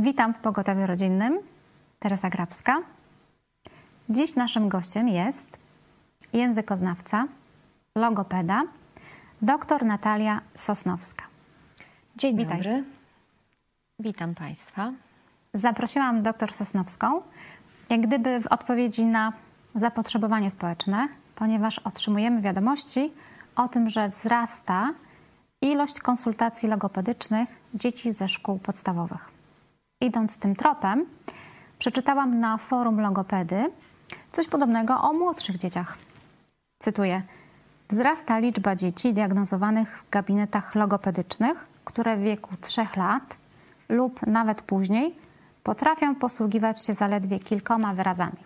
[0.00, 1.38] Witam w Pogotowiu Rodzinnym.
[1.98, 2.82] Teresa Grabska.
[4.08, 5.58] Dziś naszym gościem jest
[6.32, 7.26] językoznawca,
[7.94, 8.62] logopeda,
[9.42, 11.24] dr Natalia Sosnowska.
[12.16, 12.56] Dzień Witaj.
[12.56, 12.84] dobry.
[13.98, 14.92] Witam Państwa.
[15.54, 17.22] Zaprosiłam dr Sosnowską,
[17.90, 19.32] jak gdyby w odpowiedzi na
[19.74, 23.12] zapotrzebowanie społeczne, ponieważ otrzymujemy wiadomości
[23.56, 24.90] o tym, że wzrasta
[25.60, 29.37] ilość konsultacji logopedycznych dzieci ze szkół podstawowych.
[30.00, 31.06] Idąc tym tropem,
[31.78, 33.70] przeczytałam na forum logopedy
[34.32, 35.98] coś podobnego o młodszych dzieciach.
[36.78, 37.22] Cytuję:
[37.88, 43.36] Wzrasta liczba dzieci diagnozowanych w gabinetach logopedycznych, które w wieku 3 lat
[43.88, 45.16] lub nawet później
[45.62, 48.38] potrafią posługiwać się zaledwie kilkoma wyrazami.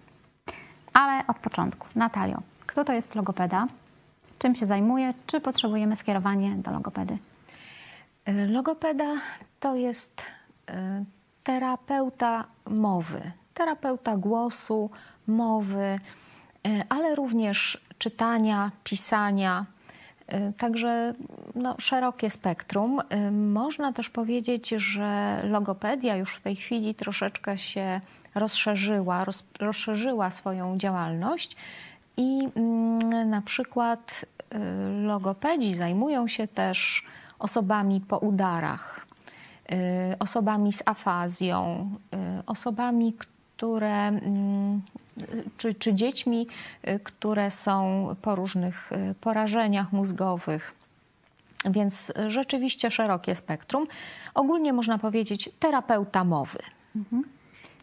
[0.93, 1.87] Ale od początku.
[1.95, 3.67] Natalio, kto to jest logopeda?
[4.39, 5.15] Czym się zajmuje?
[5.27, 7.19] Czy potrzebujemy skierowania do logopedy?
[8.29, 9.15] Y, Logopeda
[9.61, 10.23] to jest
[10.71, 10.75] y,
[11.45, 14.91] terapeuta mowy, terapeuta głosu,
[15.27, 15.99] mowy,
[16.67, 19.65] y, ale również czytania, pisania.
[20.33, 21.15] y, Także
[21.55, 23.01] no, szerokie spektrum.
[23.01, 28.01] Y, Można też powiedzieć, że logopedia już w tej chwili troszeczkę się
[28.35, 31.57] rozszerzyła, roz, rozszerzyła swoją działalność
[32.17, 34.25] i mm, na przykład
[35.03, 37.07] logopedzi zajmują się też
[37.39, 39.07] osobami po udarach,
[40.19, 43.15] osobami z afazją, y, osobami,
[43.63, 44.83] które, mm,
[45.23, 46.47] y, czy, czy dziećmi,
[46.89, 50.75] y, które są po różnych y, porażeniach mózgowych.
[51.71, 53.87] Więc rzeczywiście szerokie spektrum.
[54.35, 56.59] Ogólnie można powiedzieć terapeuta mowy.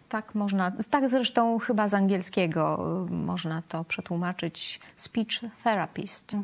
[0.09, 6.35] Tak można, tak zresztą chyba z angielskiego y, można to przetłumaczyć speech therapist.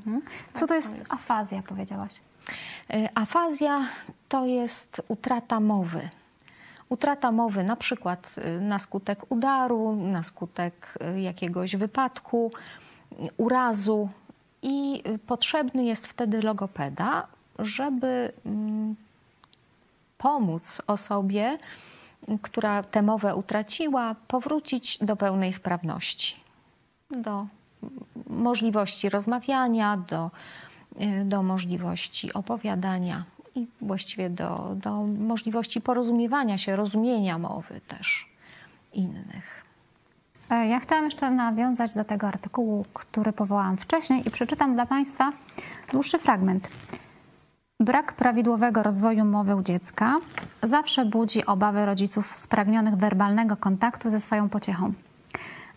[0.53, 2.13] Co to jest afazja, powiedziałaś?
[2.93, 3.81] Y, Afazja
[4.29, 6.09] to jest utrata mowy.
[6.89, 12.51] Utrata mowy na przykład y, na skutek udaru, na skutek y, jakiegoś wypadku,
[13.37, 14.09] urazu
[14.61, 17.27] i potrzebny jest wtedy logopeda,
[17.59, 18.95] żeby mm,
[20.17, 21.57] pomóc osobie,
[22.41, 26.35] która tę mowę utraciła, powrócić do pełnej sprawności,
[27.11, 27.47] do
[28.29, 30.31] możliwości rozmawiania, do,
[31.25, 33.23] do możliwości opowiadania
[33.55, 38.29] i właściwie do, do możliwości porozumiewania się, rozumienia mowy też
[38.93, 39.63] innych.
[40.49, 45.31] E, Ja chciałam jeszcze nawiązać do tego artykułu, który powołałam wcześniej i przeczytam dla Państwa
[45.91, 46.69] dłuższy fragment.
[47.79, 50.15] Brak prawidłowego rozwoju mowy u dziecka
[50.63, 54.93] zawsze budzi obawy rodziców spragnionych werbalnego kontaktu ze swoją pociechą.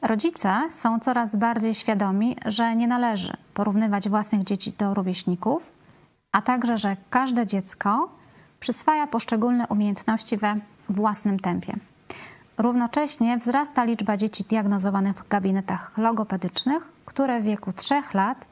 [0.02, 5.72] Rodzice są coraz bardziej świadomi, że nie należy porównywać własnych dzieci do rówieśników,
[6.32, 8.08] a także, że każde dziecko
[8.60, 10.56] przyswaja poszczególne umiejętności we
[10.88, 11.74] własnym tempie.
[12.58, 18.44] Równocześnie wzrasta liczba dzieci diagnozowanych w gabinetach logopedycznych, które w wieku 3 lat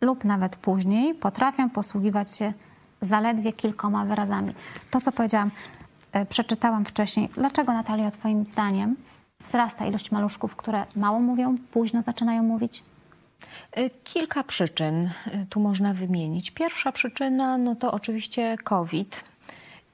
[0.00, 2.52] lub nawet później potrafią posługiwać się
[3.00, 4.54] zaledwie kilkoma wyrazami.
[4.90, 5.50] To, co powiedziałam,
[6.12, 7.28] e, przeczytałam wcześniej.
[7.34, 8.96] Dlaczego, Natalia, Twoim zdaniem
[9.44, 12.82] wzrasta ilość maluszków, które mało mówią, późno zaczynają mówić?
[13.78, 15.10] Y, Kilka przyczyn y,
[15.50, 16.50] tu można wymienić.
[16.50, 19.24] Pierwsza przyczyna no to oczywiście COVID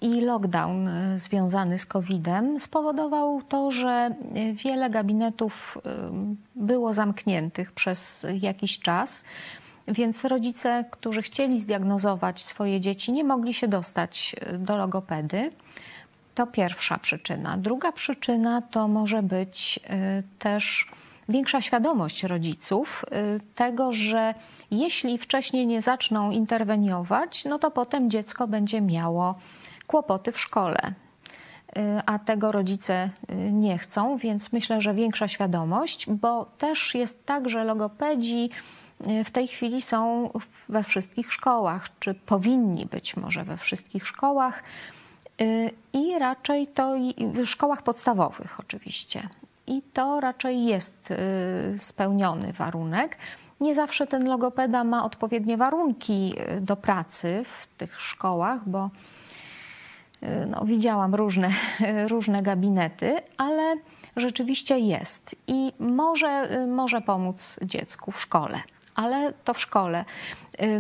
[0.01, 4.15] i lockdown y, związany z COVID-em spowodował to, że
[4.53, 5.79] wiele gabinetów
[6.55, 9.25] było zamkniętych przez jakiś czas.
[9.89, 15.51] Więc rodzice, którzy chcieli zdiagnozować swoje dzieci, nie mogli się dostać do logopedy.
[16.35, 17.57] To pierwsza przyczyna.
[17.57, 20.91] Druga przyczyna to może być y, też
[21.29, 23.05] większa świadomość rodziców
[23.37, 24.35] y, tego, że
[24.71, 29.35] jeśli wcześniej nie zaczną interweniować, no to potem dziecko będzie miało
[29.87, 30.81] kłopoty w szkole.
[31.79, 33.11] Y, A tego rodzice
[33.53, 38.51] nie chcą, więc myślę, że większa świadomość, bo też jest tak, że logopedzi
[39.25, 40.31] w tej chwili są
[40.69, 44.63] we wszystkich szkołach, czy powinni być może we wszystkich szkołach.
[45.41, 49.29] Y, I raczej to w szkołach podstawowych oczywiście.
[49.67, 53.17] I to raczej jest y, spełniony warunek.
[53.61, 58.91] Nie zawsze ten logopeda ma odpowiednie warunki y, do pracy w tych szkołach, bo
[60.47, 61.51] no, widziałam różne,
[62.15, 63.77] różne gabinety, ale
[64.17, 68.61] rzeczywiście jest i może, może pomóc dziecku w szkole,
[68.95, 70.05] ale to w szkole.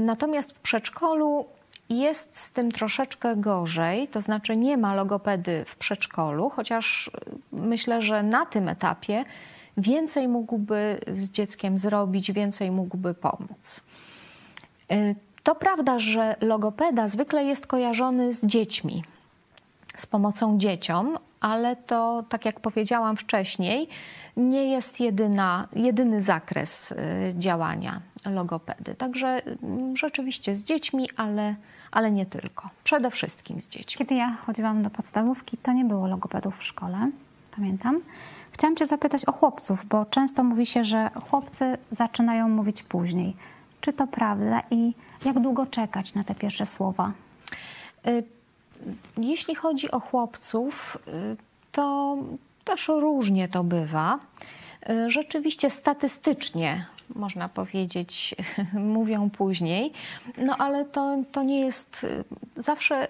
[0.00, 1.46] Natomiast w przedszkolu
[1.92, 7.10] jest z tym troszeczkę gorzej, to znaczy nie ma logopedy w przedszkolu, chociaż
[7.52, 9.24] myślę, że na tym etapie
[9.76, 13.80] więcej mógłby z dzieckiem zrobić, więcej mógłby pomóc.
[14.92, 19.04] Y, To prawda, że logopeda zwykle jest kojarzony z dziećmi,
[19.96, 23.88] z pomocą dzieciom, ale to, tak jak powiedziałam wcześniej,
[24.36, 26.96] nie jest jedyna, jedyny zakres y,
[27.38, 28.94] działania logopedy.
[28.94, 31.54] Także mm, rzeczywiście z dziećmi, ale,
[31.90, 32.70] ale nie tylko.
[32.84, 33.98] Przede wszystkim z dziećmi.
[33.98, 37.10] Kiedy ja chodziłam do podstawówki, to nie było logopedów w szkole,
[37.56, 38.00] pamiętam.
[38.52, 43.36] Chciałam Cię zapytać o chłopców, bo często mówi się, że chłopcy zaczynają mówić później.
[43.80, 44.94] Czy to prawda i
[45.24, 47.12] jak długo czekać na te pierwsze słowa?
[48.06, 48.24] Y,
[49.16, 51.36] jeśli chodzi o chłopców, y,
[51.72, 52.16] to
[52.64, 54.18] też różnie to bywa.
[54.90, 58.34] Y, rzeczywiście statystycznie, można powiedzieć,
[58.98, 59.92] mówią później,
[60.38, 62.06] no ale to, to nie jest.
[62.56, 63.08] Zawsze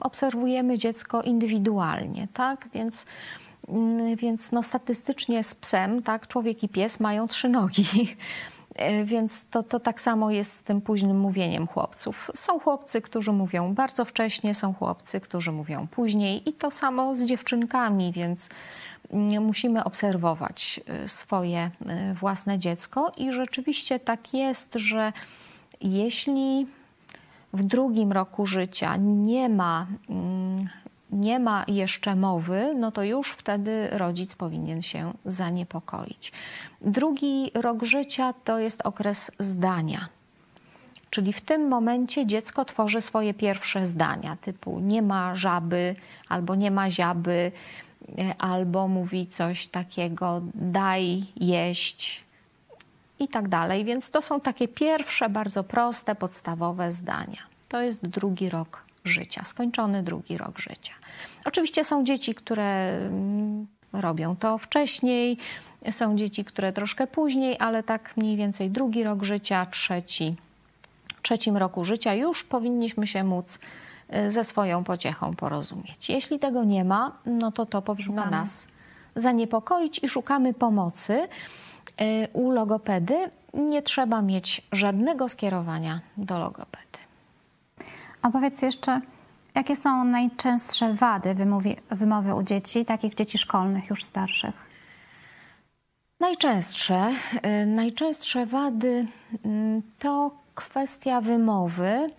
[0.00, 2.68] obserwujemy dziecko indywidualnie, tak?
[2.74, 3.06] Więc
[3.68, 7.84] mm, więc no, statystycznie z psem, tak, człowiek i pies mają trzy nogi.
[8.80, 12.30] E, więc to, to tak samo jest z tym późnym mówieniem chłopców.
[12.34, 17.24] Są chłopcy, którzy mówią bardzo wcześnie, są chłopcy, którzy mówią później i to samo z
[17.24, 18.48] dziewczynkami, więc
[19.10, 25.12] mm, musimy obserwować e, swoje e, własne dziecko i rzeczywiście tak jest, że
[25.80, 26.66] jeśli
[27.52, 30.56] w drugim roku życia nie ma mm,
[31.12, 36.32] nie ma jeszcze mowy, no to już wtedy rodzic powinien się zaniepokoić.
[36.80, 40.08] Drugi rok życia to jest okres zdania.
[41.10, 45.96] Czyli w tym momencie dziecko tworzy swoje pierwsze zdania, typu nie ma żaby
[46.28, 47.52] albo nie ma ziaby,
[48.18, 52.24] e, albo mówi coś takiego daj jeść
[53.18, 53.84] i tak dalej.
[53.84, 57.42] Więc to są takie pierwsze, bardzo proste, podstawowe zdania.
[57.68, 60.92] To jest drugi rok życia, skończony drugi rok życia.
[61.44, 65.36] Oczywiście są dzieci, które mm, robią to wcześniej,
[65.90, 70.36] są dzieci, które troszkę później, ale tak mniej więcej drugi rok życia, trzeci,
[71.22, 73.58] trzecim roku życia już powinniśmy się móc
[74.14, 76.10] y, ze swoją pociechą porozumieć.
[76.10, 78.68] Jeśli tego nie ma, no to to powinno nas
[79.14, 81.28] zaniepokoić i szukamy pomocy.
[82.00, 86.98] Y, u logopedy nie trzeba mieć żadnego skierowania do logopedy.
[88.22, 89.00] A powiedz jeszcze,
[89.54, 94.54] jakie są najczęstsze wady wymowy, wymowy u dzieci, takich dzieci szkolnych, już starszych?
[96.20, 97.10] Najczęstsze,
[97.62, 99.06] y, najczęstsze wady
[99.44, 102.10] mm, to kwestia wymowy,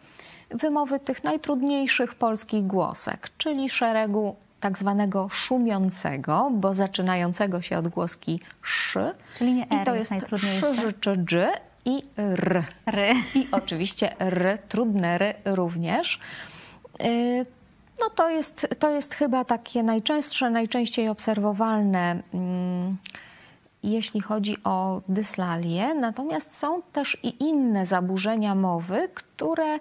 [0.50, 8.40] wymowy tych najtrudniejszych polskich głosek, czyli szeregu tak zwanego szumiącego, bo zaczynającego się od głoski
[8.64, 9.16] sz.
[9.36, 10.68] Czyli nie R I to jest, jest najtrudniejsze.
[10.68, 11.36] sz, czy dż
[11.86, 12.64] i r.
[13.36, 16.20] I oczywiście r, trudne ry również.
[17.02, 17.46] Y,
[18.00, 22.98] no to jest, to jest chyba takie najczęstsze, najczęściej obserwowalne, mm,
[23.84, 25.94] jeśli chodzi o dyslalię.
[25.94, 29.80] Natomiast są też i inne zaburzenia mowy, które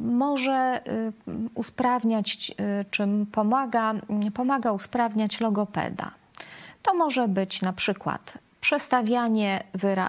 [0.00, 1.12] może y,
[1.54, 2.50] usprawniać,
[2.80, 3.94] y, czym pomaga,
[4.34, 6.10] pomaga usprawniać logopeda.
[6.82, 10.08] To może być na przykład przestawianie, wyra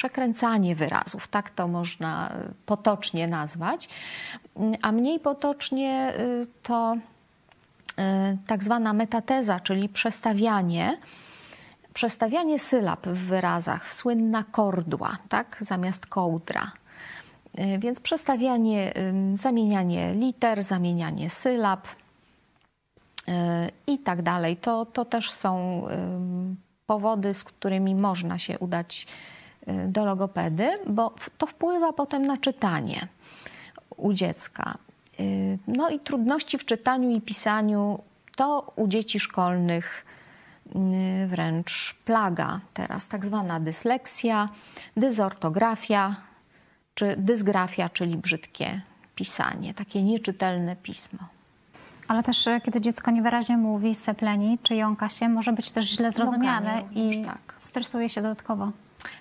[0.00, 2.32] przekręcanie wyrazów, tak to można
[2.66, 3.88] potocznie nazwać,
[4.82, 8.02] a mniej potocznie y, to y,
[8.46, 10.98] tak zwana metateza, czyli przestawianie,
[11.94, 16.72] przestawianie sylab w wyrazach, słynna kordła, tak, zamiast kołdra.
[17.58, 18.92] Y, więc przestawianie,
[19.34, 21.88] zamienianie liter, zamienianie sylab
[23.86, 24.56] i tak dalej.
[24.56, 25.82] To, to też są
[26.90, 29.06] powody, z którymi można się udać
[29.68, 33.08] y, do logopedy, bo to wpływa potem na czytanie
[33.96, 34.74] u dziecka.
[35.20, 38.02] Y, no i trudności w czytaniu i pisaniu
[38.36, 40.04] to u dzieci szkolnych
[40.66, 44.48] y, wręcz plaga teraz, tak zwana dysleksja,
[44.96, 46.16] dysortografia
[46.94, 48.80] czy dysgrafia, czyli brzydkie
[49.14, 51.39] pisanie, takie nieczytelne pismo.
[52.10, 56.12] Ale też e, kiedy dziecko niewyraźnie mówi, sepleni czy jąka się, może być też źle
[56.12, 57.54] zrozumiane i tak.
[57.58, 58.70] stresuje się dodatkowo.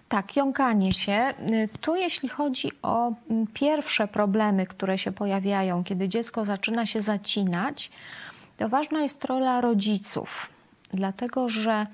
[0.08, 1.34] Tak, jąkanie się.
[1.51, 7.01] Y, tu jeśli chodzi o mm, pierwsze problemy, które się pojawiają, kiedy dziecko zaczyna się
[7.01, 7.91] zacinać,
[8.58, 10.50] to ważna jest rola rodziców.
[10.93, 11.88] Dlatego, że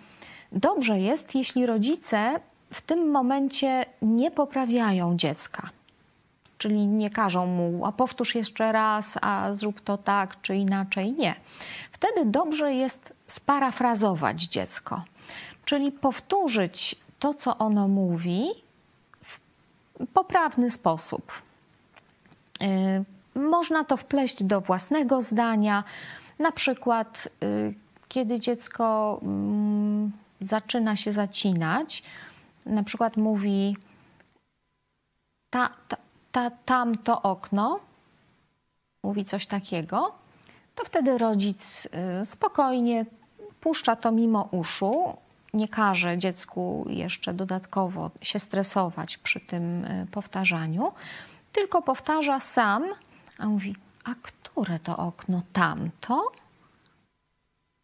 [0.52, 2.40] dobrze jest, jeśli rodzice
[2.74, 5.70] w tym momencie nie poprawiają dziecka
[6.58, 11.14] czyli nie każą mu, a powtórz jeszcze raz, a zrób to tak czy inaczej.
[11.14, 11.36] Nie.
[11.92, 15.04] Wtedy dobrze jest sparafrazować dziecko,
[15.66, 18.48] czyli powtórzyć to, co ono mówi
[19.24, 19.40] w
[20.14, 21.32] poprawny sposób.
[22.62, 25.84] Y, można to wpleść do własnego zdania,
[26.40, 27.74] na przykład, y,
[28.08, 32.04] kiedy dziecko mm, zaczyna się zacinać,
[32.66, 33.78] na przykład mówi
[35.50, 35.98] ta, ta,
[36.36, 37.80] ta, tamto okno,
[39.04, 40.16] mówi coś takiego,
[40.76, 41.88] to wtedy rodzic
[42.22, 43.06] y, spokojnie
[43.62, 45.18] puszcza to mimo uszu,
[45.54, 50.92] nie każe dziecku jeszcze dodatkowo się stresować przy tym y, powtarzaniu,
[51.52, 52.84] tylko powtarza sam,
[53.38, 56.32] a mówi, a które to okno tamto?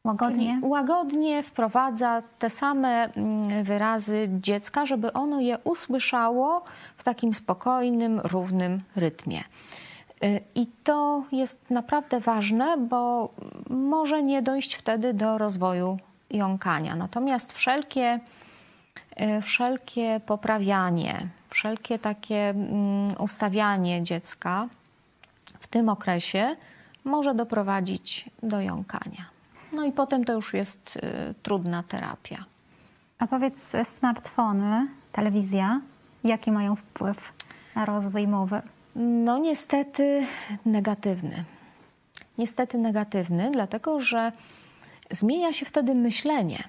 [0.03, 0.53] Łagodnie.
[0.59, 6.63] Czyli łagodnie wprowadza te same mm, wyrazy dziecka, żeby ono je usłyszało
[6.97, 9.43] w takim spokojnym, równym rytmie.
[10.23, 13.29] Y, I to jest naprawdę ważne, bo
[13.69, 15.97] może nie dojść wtedy do rozwoju
[16.29, 16.95] jąkania.
[16.95, 18.19] Natomiast wszelkie,
[19.21, 24.67] y, wszelkie poprawianie, wszelkie takie mm, ustawianie dziecka
[25.59, 26.55] w tym okresie
[27.03, 29.40] może doprowadzić do jąkania.
[29.73, 32.45] No i potem to już jest y, trudna terapia.
[33.19, 35.81] A powiedz, smartfony, telewizja,
[36.23, 37.33] jaki mają wpływ
[37.75, 38.61] na rozwój mowy?
[38.95, 40.27] No niestety
[40.65, 41.43] negatywny.
[42.37, 44.31] Niestety negatywny, dlatego że
[45.09, 46.63] zmienia się wtedy myślenie.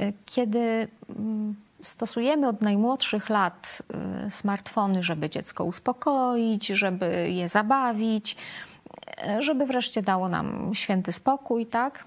[0.00, 3.82] Y, Kiedy mm, stosujemy od najmłodszych lat
[4.26, 8.36] y, smartfony, żeby dziecko uspokoić, żeby je zabawić,
[9.38, 12.04] żeby wreszcie dało nam święty spokój, tak?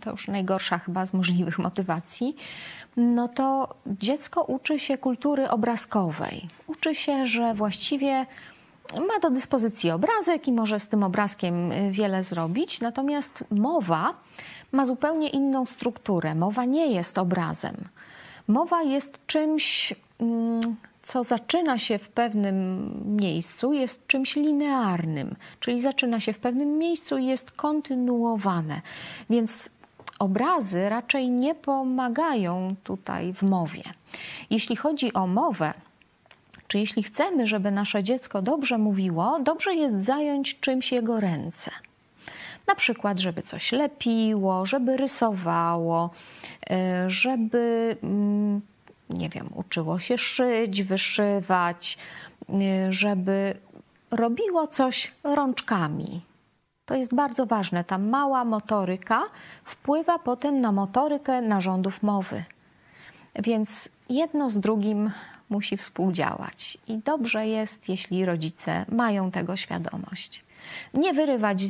[0.00, 2.36] To już najgorsza chyba z możliwych motywacji.
[2.96, 6.48] No to dziecko uczy się kultury obrazkowej.
[6.66, 8.26] Uczy się, że właściwie
[8.94, 14.14] ma do dyspozycji obrazek i może z tym obrazkiem y, wiele zrobić, natomiast mowa
[14.72, 16.34] ma zupełnie inną strukturę.
[16.34, 17.76] Mowa nie jest obrazem.
[18.48, 20.60] Mowa jest czymś, mm,
[21.02, 27.18] co zaczyna się w pewnym miejscu, jest czymś linearnym, czyli zaczyna się w pewnym miejscu
[27.18, 28.80] i jest kontynuowane.
[29.30, 29.70] Więc
[30.18, 33.82] obrazy raczej nie pomagają tutaj w mowie.
[34.50, 35.74] Jeśli chodzi o mowę,
[36.68, 41.70] czy jeśli chcemy, żeby nasze dziecko dobrze mówiło, dobrze jest zająć czymś jego ręce.
[42.68, 46.10] Na przykład, żeby coś lepiło, żeby rysowało,
[46.70, 46.74] y,
[47.10, 48.60] żeby, mm,
[49.12, 51.98] nie wiem, uczyło się szyć, wyszywać,
[52.50, 53.56] y, żeby
[54.10, 56.20] robiło coś rączkami.
[56.84, 57.84] To jest bardzo ważne.
[57.84, 59.22] Ta mała motoryka
[59.64, 62.44] wpływa potem na motorykę narządów mowy.
[63.42, 65.10] Więc jedno z drugim
[65.50, 66.78] musi współdziałać.
[66.88, 70.44] I dobrze jest, jeśli rodzice mają tego świadomość.
[70.94, 71.66] Nie wyrywać y,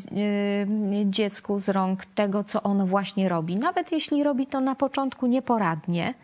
[1.04, 3.56] dziecku z rąk tego, co ono właśnie robi.
[3.56, 6.14] Nawet jeśli robi to na początku nieporadnie,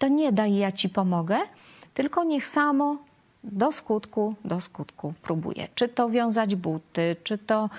[0.00, 1.38] to nie daj ja ci pomogę,
[1.94, 2.96] tylko niech samo
[3.44, 5.68] do skutku, do skutku próbuje.
[5.74, 7.70] Czy to wiązać buty, czy to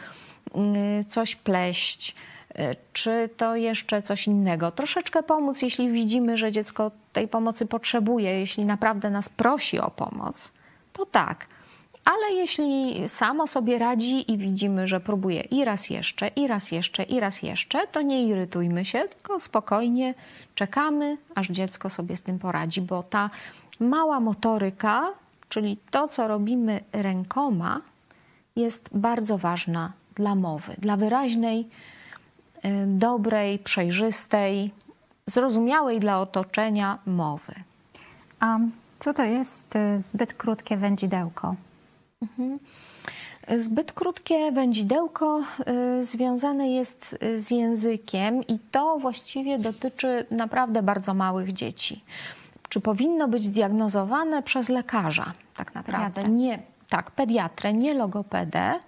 [1.02, 2.16] y, coś pleść,
[2.60, 4.72] y, czy to jeszcze coś innego.
[4.72, 10.52] Troszeczkę pomóc, jeśli widzimy, że dziecko tej pomocy potrzebuje, jeśli naprawdę nas prosi o pomoc,
[10.94, 11.48] to tak.
[12.12, 17.04] Ale jeśli samo sobie radzi i widzimy, że próbuje i raz jeszcze, i raz jeszcze,
[17.04, 20.14] i raz jeszcze, to nie irytujmy się, tylko spokojnie
[20.56, 23.30] czekamy, aż dziecko sobie z tym poradzi, bo ta
[23.80, 25.10] mała motoryka,
[25.50, 27.82] czyli to, co robimy rękoma,
[28.56, 31.60] jest bardzo ważna dla mowy, dla wyraźnej,
[32.66, 34.72] y, dobrej, przejrzystej,
[35.26, 37.54] zrozumiałej dla otoczenia mowy.
[38.40, 38.60] A
[39.00, 41.56] co to jest y, zbyt krótkie wędzidełko?
[43.58, 45.42] Zbyt krótkie wędzidełko
[46.00, 52.04] y, związane jest y, z językiem i to właściwie dotyczy naprawdę bardzo małych dzieci.
[52.70, 56.10] Czy powinno być diagnozowane przez lekarza tak naprawdę?
[56.10, 56.34] Pediatrę.
[56.34, 56.60] Nie,
[56.90, 58.80] tak, pediatrę, nie logopedę,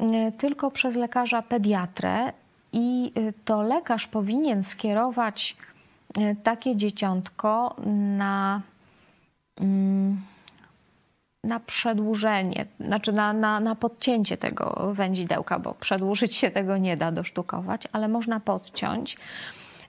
[0.00, 2.32] y, tylko przez lekarza pediatrę
[2.72, 3.12] i
[3.44, 5.56] to lekarz powinien skierować
[6.42, 7.76] takie dzieciątko
[8.16, 8.60] na
[9.56, 10.20] mm,
[11.50, 17.12] na przedłużenie, znaczy na, na, na podcięcie tego wędzidełka, bo przedłużyć się tego nie da
[17.12, 19.16] dosztukować, ale można podciąć.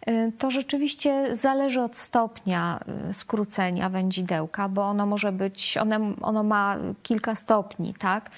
[0.07, 6.43] Y, To rzeczywiście zależy od stopnia y, skrócenia wędzidełka, bo ono może być, one, ono
[6.43, 8.29] ma kilka stopni, tak?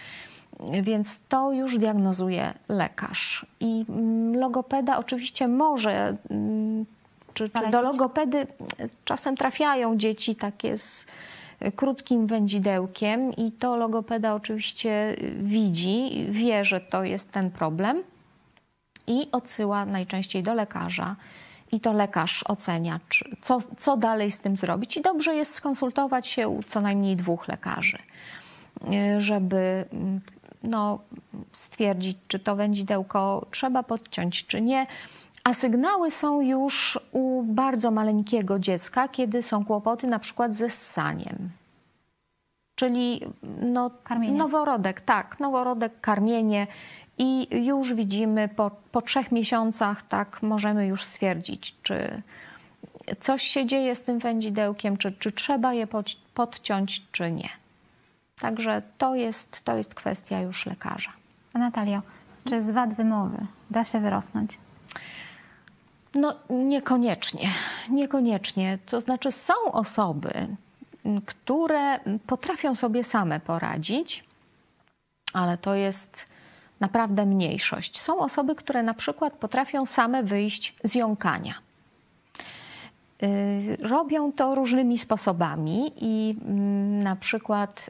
[0.81, 3.45] Więc to już diagnozuje lekarz.
[3.59, 6.85] I mm, logopeda oczywiście może, mm,
[7.33, 11.05] czy, czy do logopedy y, czasem trafiają dzieci takie z
[11.75, 18.03] krótkim wędzidełkiem i to logopeda oczywiście widzi, wie, że to jest ten problem
[19.07, 21.15] i odsyła najczęściej do lekarza.
[21.71, 22.99] I to lekarz ocenia,
[23.41, 24.97] co, co dalej z tym zrobić.
[24.97, 27.97] I dobrze jest skonsultować się u co najmniej dwóch lekarzy,
[29.17, 30.21] y, żeby mm,
[30.63, 30.99] no,
[31.53, 34.87] stwierdzić, czy to wędzidełko trzeba podciąć, czy nie.
[35.43, 41.49] A sygnały są już u bardzo maleńkiego dziecka, kiedy są kłopoty na przykład ze ssaniem.
[42.75, 43.21] Czyli
[43.61, 44.37] no, Karmienie.
[44.37, 46.67] noworodek, tak, noworodek, karmienie,
[47.17, 52.21] i już widzimy po, po trzech miesiącach, tak możemy już stwierdzić, czy
[53.19, 55.87] coś się dzieje z tym wędzidełkiem, czy, czy trzeba je
[56.33, 57.49] podciąć, czy nie.
[58.39, 61.11] Także to jest, to jest kwestia już lekarza.
[61.53, 62.01] Natalio,
[62.45, 63.37] czy z wad wymowy
[63.69, 64.57] da się wyrosnąć?
[66.15, 67.47] No niekoniecznie,
[67.89, 68.77] niekoniecznie.
[68.85, 70.47] To znaczy są osoby,
[71.25, 74.23] które potrafią sobie same poradzić,
[75.33, 76.25] ale to jest
[76.79, 78.01] naprawdę mniejszość.
[78.01, 81.53] Są osoby, które na przykład potrafią same wyjść z jąkania.
[83.23, 86.35] Y, robią to różnymi sposobami i
[87.03, 87.89] na przykład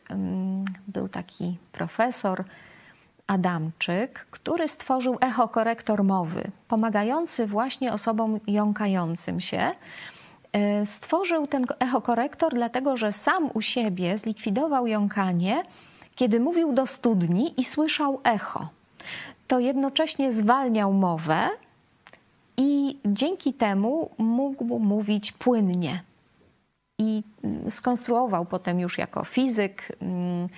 [0.88, 2.44] był taki profesor
[3.28, 9.72] Adamczyk, który stworzył echokorektor mowy, pomagający właśnie osobom jąkającym się.
[10.82, 15.64] Y, stworzył ten echokorektor dlatego, że sam u siebie zlikwidował jąkanie,
[16.16, 18.68] kiedy mówił do studni i słyszał echo.
[19.48, 21.50] To jednocześnie zwalniał mowę,
[22.58, 26.04] i dzięki temu mógł mówić płynnie.
[27.00, 30.50] I mm, skonstruował potem już jako fizyk, mm, y,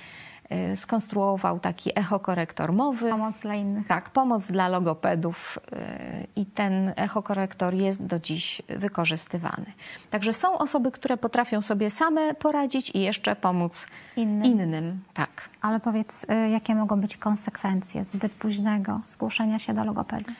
[0.75, 3.10] skonstruował taki echokorektor mowy.
[3.10, 3.88] Pomoc dla innych.
[3.88, 9.66] Tak, pomoc dla logopedów y, i ten echokorektor jest do dziś wykorzystywany.
[10.10, 13.88] Także są osoby, które potrafią sobie same poradzić i jeszcze pomóc
[14.18, 14.46] innym.
[14.46, 15.00] innym.
[15.14, 15.50] Tak.
[15.62, 20.34] Ale powiedz, y, jakie mogą być konsekwencje zbyt późnego zgłoszenia się do logopedy?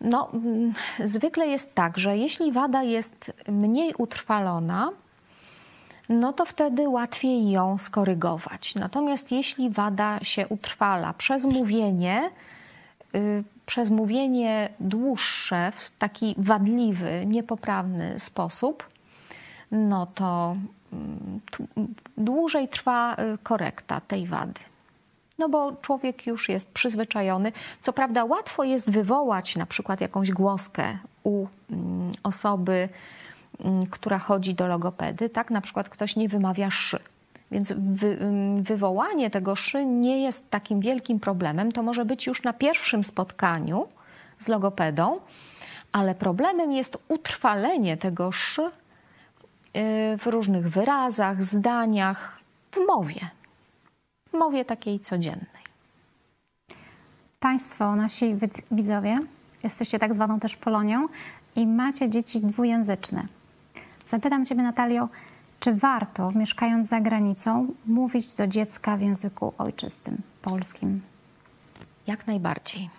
[0.00, 0.72] No, mm,
[1.04, 4.90] zwykle jest tak, że jeśli wada jest mniej utrwalona,
[6.08, 8.74] no to wtedy łatwiej ją skorygować.
[8.74, 12.30] Natomiast jeśli wada się utrwala przez mówienie,
[13.12, 18.84] yy, przez mówienie dłuższe, w taki wadliwy, niepoprawny sposób,
[19.70, 20.56] no to
[20.92, 24.60] yy, dłużej trwa y, korekta tej wady
[25.38, 27.52] no bo człowiek już jest przyzwyczajony.
[27.80, 32.88] Co prawda, łatwo jest wywołać na przykład jakąś głoskę u mm, osoby, mm,
[33.90, 35.50] która chodzi do logopedy, tak?
[35.50, 36.98] Na przykład ktoś nie wymawia szy.
[37.50, 41.72] Więc wy, mm, wywołanie tego szy nie jest takim wielkim problemem.
[41.72, 43.88] To może być już na pierwszym spotkaniu
[44.38, 45.20] z logopedą,
[45.92, 48.70] ale problemem jest utrwalenie tego szy y,
[50.18, 52.40] w różnych wyrazach, zdaniach,
[52.72, 53.38] w mowie
[54.28, 55.68] w mowie takiej codziennej.
[57.40, 58.36] Państwo, nasi
[58.70, 59.18] widzowie,
[59.62, 61.08] jesteście tak zwaną też Polonią
[61.56, 63.26] i macie dzieci dwujęzyczne.
[64.08, 65.08] Zapytam Ciebie, Natalio,
[65.60, 71.00] czy warto, mieszkając za granicą, mówić do dziecka w języku ojczystym, polskim?
[72.06, 72.90] Jak najbardziej.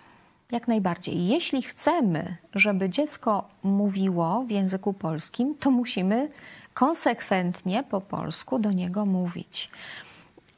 [0.50, 1.26] Jak najbardziej.
[1.26, 6.30] Jeśli chcemy, żeby dziecko mówiło w języku polskim, to musimy
[6.74, 9.70] konsekwentnie po polsku do niego mówić.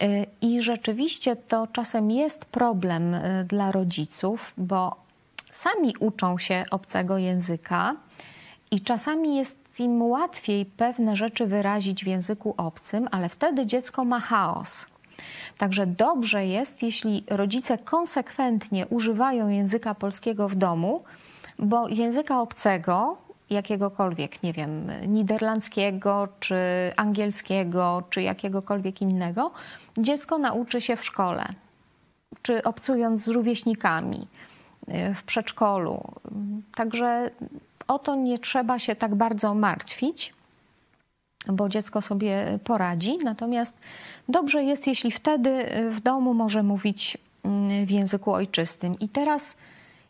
[0.03, 4.97] Y, I rzeczywiście to czasem jest problem y, dla rodziców, bo
[5.51, 7.97] sami uczą się obcego języka
[8.71, 14.21] i czasami jest im łatwiej pewne rzeczy wyrazić w języku obcym, ale wtedy dziecko ma
[14.21, 14.87] chaos.
[15.59, 21.03] Także dobrze jest, jeśli rodzice konsekwentnie używają języka polskiego w domu,
[21.59, 23.17] bo języka obcego
[23.51, 26.57] jakiegokolwiek, nie wiem, niderlandzkiego, czy
[26.97, 29.51] angielskiego, czy jakiegokolwiek innego,
[29.99, 31.45] dziecko nauczy się w szkole,
[32.43, 34.29] czy obcując z rówieśnikami
[34.89, 36.13] y, w przedszkolu.
[36.75, 37.31] Także
[37.93, 40.35] o to nie trzeba się tak bardzo martwić,
[41.49, 43.19] bo dziecko sobie poradzi.
[43.25, 43.79] Natomiast
[44.29, 48.99] dobrze jest, jeśli wtedy w domu może mówić mm, w języku ojczystym.
[48.99, 49.57] I teraz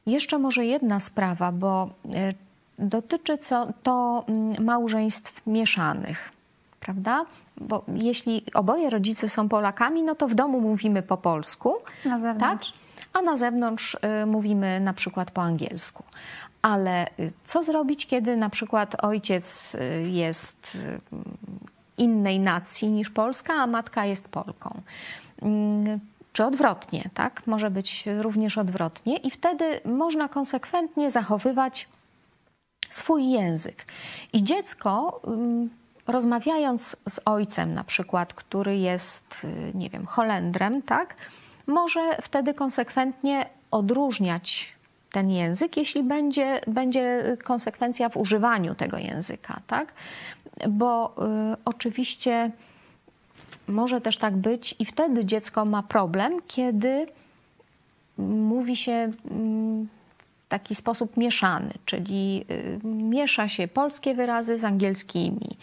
[0.06, 2.34] jeszcze może jedna sprawa, bo y,
[2.78, 3.38] dotyczy
[3.82, 6.32] to mm, małżeństw mieszanych,
[6.80, 7.24] prawda?
[7.56, 12.72] Bo jeśli oboje rodzice są Polakami, no to w domu mówimy po polsku, na zewnątrz.
[12.72, 12.82] Tak?
[13.12, 16.04] a na zewnątrz y, mówimy na przykład po angielsku.
[16.62, 20.78] Ale y, co zrobić, kiedy na przykład ojciec y, jest
[21.98, 24.80] innej nacji niż Polska, a matka jest Polką?
[25.42, 26.00] Mm,
[26.32, 27.46] czy odwrotnie, tak?
[27.46, 31.88] Może być również odwrotnie, i wtedy można konsekwentnie zachowywać
[32.88, 33.86] swój język.
[34.32, 35.20] I dziecko,
[36.06, 41.16] rozmawiając z ojcem, na przykład, który jest, y, nie wiem, Holendrem, tak,
[41.66, 44.72] może wtedy konsekwentnie odróżniać
[45.12, 49.92] ten język, jeśli będzie, będzie konsekwencja w używaniu tego języka, tak?
[50.68, 51.14] Bo
[51.52, 52.50] y, oczywiście
[53.68, 57.06] może też tak być, i wtedy dziecko ma problem, kiedy
[58.18, 59.12] mówi się.
[59.92, 60.02] Y,
[60.52, 65.56] taki sposób mieszany, czyli y, miesza się polskie wyrazy z angielskimi.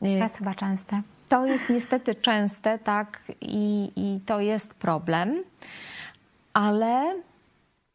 [0.00, 1.02] To jest chyba częste.
[1.28, 5.42] To jest niestety częste, tak, i, i to jest problem,
[6.54, 7.14] ale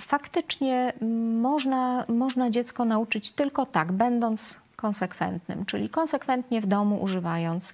[0.02, 0.94] faktycznie
[1.42, 7.74] można, można dziecko nauczyć tylko tak, będąc konsekwentnym, czyli konsekwentnie w domu używając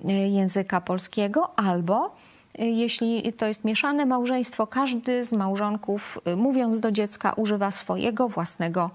[0.00, 2.16] y, języka polskiego albo
[2.60, 8.28] y, jeśli to jest mieszane małżeństwo, każdy z małżonków, y, mówiąc do dziecka, używa swojego
[8.28, 8.90] własnego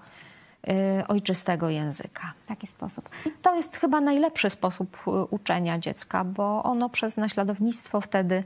[1.08, 2.32] ojczystego języka.
[2.44, 3.08] W taki sposób.
[3.42, 4.96] To jest chyba najlepszy sposób
[5.30, 8.44] uczenia dziecka, bo ono przez naśladownictwo wtedy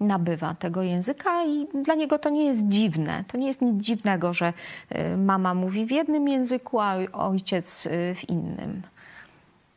[0.00, 3.24] nabywa tego języka i dla niego to nie jest dziwne.
[3.28, 4.52] To nie jest nic dziwnego, że
[4.92, 8.82] y, mama mówi w jednym języku, a ojciec y, w innym.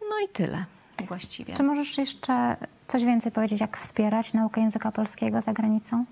[0.02, 0.66] No i tyle
[1.08, 1.54] właściwie.
[1.54, 2.56] Czy możesz jeszcze
[2.88, 6.06] coś więcej powiedzieć, jak wspierać naukę języka polskiego za granicą?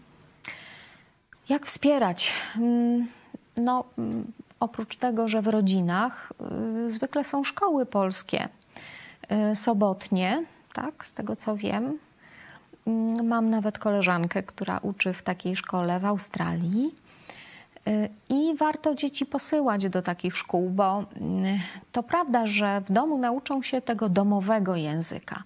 [1.50, 2.34] Jak wspierać?
[2.58, 3.08] Mm,
[3.58, 6.34] no, mm, oprócz tego, że w rodzinach
[6.86, 8.50] y, zwykle są szkoły polskie
[9.56, 10.44] sobotnie,
[10.74, 11.98] tak, z tego co wiem,
[13.24, 16.96] mam nawet koleżankę, która uczy w takiej szkole w Australii.
[17.88, 21.60] Y, I warto dzieci posyłać do takich szkół, bo mm,
[21.92, 25.44] to prawda, że w domu nauczą się tego domowego języka,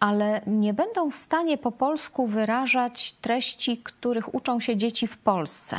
[0.00, 5.76] ale nie będą w stanie po polsku wyrażać treści, których uczą się dzieci w Polsce.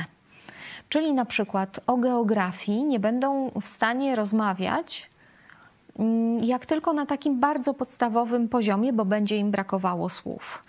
[0.90, 5.19] Czyli na przykład o geografii nie będą w stanie rozmawiać Mm,
[6.42, 10.64] jak tylko na takim bardzo podstawowym poziomie, bo będzie im brakowało słów.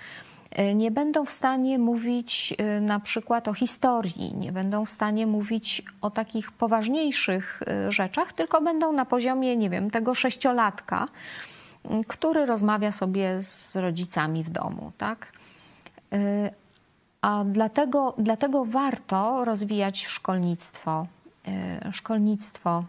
[0.50, 5.26] E, nie będą w stanie mówić e, na przykład o historii, nie będą w stanie
[5.26, 11.08] mówić o takich poważniejszych e, rzeczach, tylko będą na poziomie, nie wiem, tego sześciolatka,
[12.06, 15.32] który rozmawia sobie z rodzicami w domu, tak?
[17.22, 21.06] A dlatego, dlatego warto rozwijać szkolnictwo,
[21.92, 22.84] szkolnictwo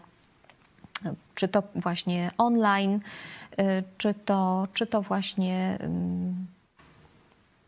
[1.34, 3.00] czy to właśnie online,
[3.60, 5.78] y, czy to, czy to właśnie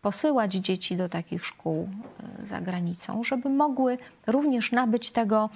[0.02, 1.88] posyłać dzieci do takich szkół
[2.42, 5.50] y, za granicą, żeby mogły również nabyć tego,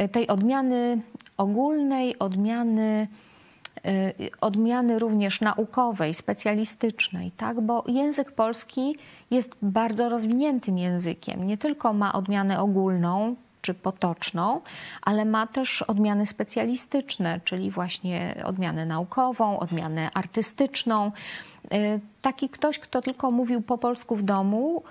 [0.00, 1.00] y, tej odmiany
[1.36, 3.08] ogólnej, odmiany,
[4.40, 7.60] odmiany również naukowej, specjalistycznej, tak?
[7.60, 8.96] bo język polski
[9.30, 11.46] jest bardzo rozwiniętym językiem.
[11.46, 14.60] Nie tylko ma odmianę ogólną, czy potoczną,
[15.02, 21.12] ale ma też odmiany specjalistyczne, czyli właśnie odmianę naukową, odmianę artystyczną.
[21.74, 24.82] Y, taki ktoś, kto tylko mówił po polsku w domu,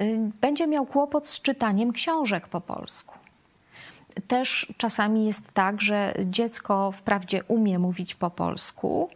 [0.00, 3.14] y, będzie miał kłopot z czytaniem książek po polsku.
[4.28, 9.10] Też czasami jest tak, że dziecko wprawdzie umie mówić po polsku,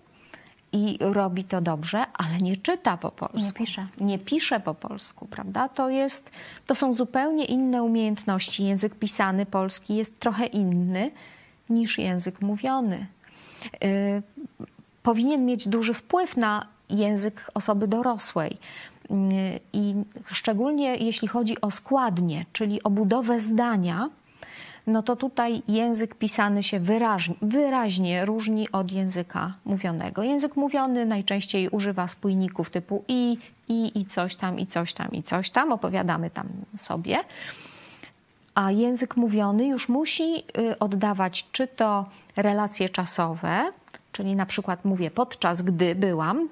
[0.72, 3.38] i robi to dobrze, ale nie czyta po polsku.
[3.38, 3.86] Nie pisze.
[4.00, 5.68] Nie pisze po polsku, prawda?
[5.68, 6.30] To, jest,
[6.66, 8.64] to są zupełnie inne umiejętności.
[8.64, 11.10] Język pisany polski jest trochę inny
[11.68, 13.06] niż język mówiony.
[13.82, 14.22] Yy,
[15.02, 18.58] powinien mieć duży wpływ na język osoby dorosłej.
[19.10, 19.16] Yy,
[19.72, 19.94] I
[20.26, 24.08] szczególnie jeśli chodzi o składnie, czyli o budowę zdania,
[24.86, 30.22] no to tutaj język pisany się wyraźnie, wyraźnie różni od języka mówionego.
[30.22, 35.22] Język mówiony najczęściej używa spójników typu i, i, i coś tam, i coś tam, i
[35.22, 37.18] coś tam, opowiadamy tam sobie.
[38.54, 43.72] A język mówiony już musi y, oddawać czy to relacje czasowe,
[44.12, 46.48] czyli na przykład mówię podczas gdy byłam,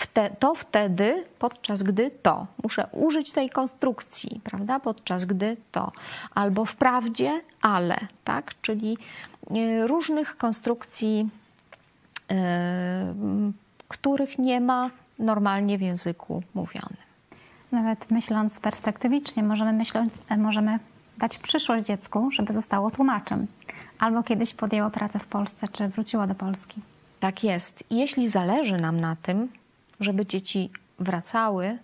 [0.00, 2.46] Wte, to wtedy, podczas gdy to.
[2.62, 4.80] Muszę użyć tej konstrukcji, prawda?
[4.80, 5.92] Podczas gdy to.
[6.34, 8.54] Albo wprawdzie, ale, tak?
[8.62, 8.98] Czyli
[9.50, 11.28] e, różnych konstrukcji,
[12.30, 12.36] yy,
[13.88, 16.96] których nie ma normalnie w języku mówionym.
[17.72, 20.78] Nawet myśląc perspektywicznie, możemy, myśleć, możemy
[21.18, 23.46] dać przyszłość dziecku, żeby zostało tłumaczem.
[23.98, 26.80] Albo kiedyś podjęło pracę w Polsce, czy wróciło do Polski.
[27.20, 27.84] Tak jest.
[27.90, 29.48] Jeśli zależy nam na tym,
[30.00, 31.78] żeby dzieci wracały,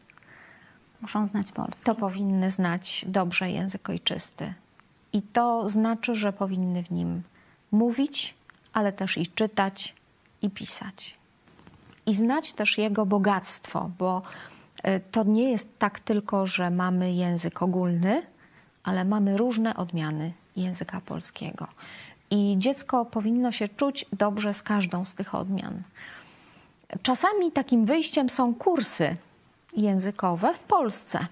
[1.00, 1.84] muszą znać polski.
[1.84, 4.54] To powinny znać dobrze język ojczysty.
[5.12, 7.22] I to znaczy, że powinny w nim
[7.72, 8.34] mówić,
[8.72, 9.94] ale też i czytać
[10.42, 11.16] i pisać.
[12.06, 14.22] I znać też jego bogactwo, bo
[14.82, 18.22] e, to nie jest tak tylko, że mamy język ogólny,
[18.84, 21.66] ale mamy różne odmiany języka polskiego.
[22.30, 25.82] I dziecko powinno się czuć dobrze z każdą z tych odmian.
[27.02, 29.16] Czasami takim wyjściem są kursy
[29.76, 31.26] językowe w Polsce,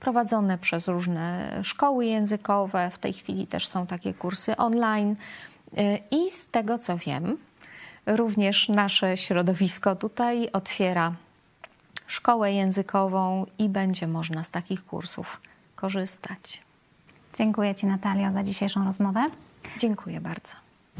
[0.00, 2.90] prowadzone przez różne szkoły językowe.
[2.94, 5.16] W tej chwili też są takie kursy online.
[6.10, 7.36] I z tego co wiem,
[8.06, 11.12] również nasze środowisko tutaj otwiera
[12.06, 15.40] szkołę językową i będzie można z takich kursów
[15.76, 16.62] korzystać.
[17.34, 19.26] Dziękuję Ci, Natalia, za dzisiejszą rozmowę.
[19.78, 20.54] Dziękuję bardzo.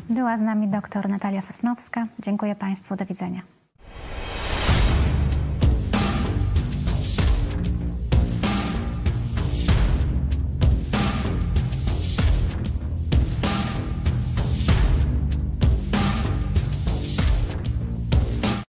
[0.08, 2.06] Była z nami doktor Natalia Sosnowska.
[2.18, 2.96] Dziękuję Państwu.
[2.96, 3.53] Do widzenia.